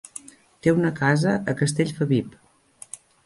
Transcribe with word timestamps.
Té 0.67 0.71
una 0.77 0.91
casa 0.99 1.35
a 1.53 1.55
Castellfabib. 1.61 2.33